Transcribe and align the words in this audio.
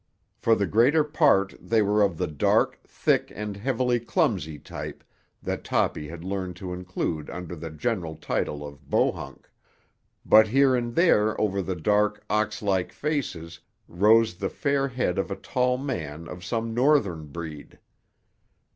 For 0.35 0.55
the 0.55 0.65
greater 0.65 1.03
part 1.03 1.53
they 1.61 1.83
were 1.83 2.01
of 2.01 2.17
the 2.17 2.25
dark, 2.25 2.79
thick 2.87 3.31
and 3.35 3.55
heavily 3.55 3.99
clumsy 3.99 4.57
type 4.57 5.03
that 5.43 5.63
Toppy 5.63 6.07
had 6.07 6.23
learned 6.23 6.55
to 6.55 6.73
include 6.73 7.29
under 7.29 7.55
the 7.55 7.69
general 7.69 8.15
title 8.15 8.67
of 8.67 8.89
Bohunk; 8.89 9.47
but 10.25 10.47
here 10.47 10.75
and 10.75 10.95
there 10.95 11.39
over 11.39 11.61
the 11.61 11.75
dark, 11.75 12.25
ox 12.31 12.63
like 12.63 12.91
faces 12.91 13.59
rose 13.87 14.33
the 14.33 14.49
fair 14.49 14.87
head 14.87 15.19
of 15.19 15.29
a 15.29 15.35
tall 15.35 15.77
man 15.77 16.27
of 16.27 16.43
some 16.43 16.73
Northern 16.73 17.27
breed. 17.27 17.77